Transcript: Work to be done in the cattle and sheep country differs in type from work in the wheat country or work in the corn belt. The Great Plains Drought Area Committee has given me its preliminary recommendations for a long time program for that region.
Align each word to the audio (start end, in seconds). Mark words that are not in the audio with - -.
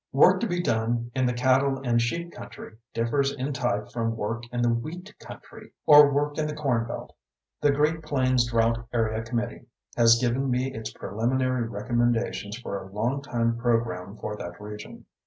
Work 0.13 0.39
to 0.39 0.47
be 0.47 0.63
done 0.63 1.11
in 1.13 1.27
the 1.27 1.33
cattle 1.33 1.79
and 1.83 2.01
sheep 2.01 2.31
country 2.31 2.75
differs 2.91 3.31
in 3.35 3.53
type 3.53 3.91
from 3.91 4.15
work 4.17 4.51
in 4.51 4.63
the 4.63 4.69
wheat 4.73 5.13
country 5.19 5.73
or 5.85 6.11
work 6.11 6.39
in 6.39 6.47
the 6.47 6.55
corn 6.55 6.87
belt. 6.87 7.13
The 7.61 7.69
Great 7.71 8.01
Plains 8.01 8.49
Drought 8.49 8.87
Area 8.91 9.21
Committee 9.21 9.67
has 9.95 10.17
given 10.19 10.49
me 10.49 10.73
its 10.73 10.91
preliminary 10.91 11.67
recommendations 11.69 12.57
for 12.57 12.81
a 12.81 12.91
long 12.91 13.21
time 13.21 13.57
program 13.59 14.17
for 14.17 14.35
that 14.37 14.59
region. 14.59 15.05